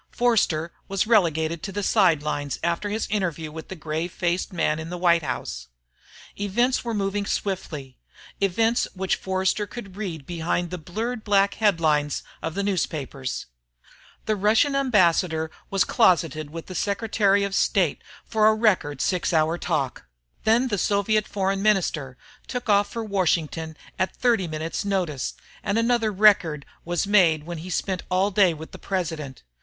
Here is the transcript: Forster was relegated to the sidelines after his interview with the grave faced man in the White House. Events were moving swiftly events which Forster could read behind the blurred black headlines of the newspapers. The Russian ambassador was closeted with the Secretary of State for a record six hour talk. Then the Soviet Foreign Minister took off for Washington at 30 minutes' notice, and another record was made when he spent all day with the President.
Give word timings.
Forster 0.09 0.73
was 0.87 1.05
relegated 1.05 1.61
to 1.61 1.71
the 1.71 1.83
sidelines 1.83 2.57
after 2.63 2.89
his 2.89 3.05
interview 3.11 3.51
with 3.51 3.67
the 3.67 3.75
grave 3.75 4.11
faced 4.11 4.51
man 4.51 4.79
in 4.79 4.89
the 4.89 4.97
White 4.97 5.21
House. 5.21 5.67
Events 6.39 6.83
were 6.83 6.95
moving 6.95 7.27
swiftly 7.27 7.99
events 8.41 8.87
which 8.95 9.15
Forster 9.15 9.67
could 9.67 9.95
read 9.95 10.25
behind 10.25 10.71
the 10.71 10.79
blurred 10.79 11.23
black 11.23 11.53
headlines 11.53 12.23
of 12.41 12.55
the 12.55 12.63
newspapers. 12.63 13.45
The 14.25 14.35
Russian 14.35 14.75
ambassador 14.75 15.51
was 15.69 15.83
closeted 15.83 16.49
with 16.49 16.65
the 16.65 16.73
Secretary 16.73 17.43
of 17.43 17.53
State 17.53 18.01
for 18.25 18.47
a 18.47 18.55
record 18.55 19.01
six 19.01 19.31
hour 19.31 19.59
talk. 19.59 20.07
Then 20.45 20.69
the 20.69 20.79
Soviet 20.79 21.27
Foreign 21.27 21.61
Minister 21.61 22.17
took 22.47 22.69
off 22.69 22.89
for 22.89 23.03
Washington 23.03 23.77
at 23.99 24.15
30 24.15 24.47
minutes' 24.47 24.83
notice, 24.83 25.35
and 25.61 25.77
another 25.77 26.11
record 26.11 26.65
was 26.83 27.05
made 27.05 27.43
when 27.43 27.59
he 27.59 27.69
spent 27.69 28.01
all 28.09 28.31
day 28.31 28.51
with 28.51 28.71
the 28.71 28.79
President. 28.79 29.43